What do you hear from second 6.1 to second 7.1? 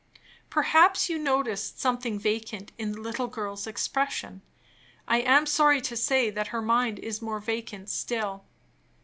that her mind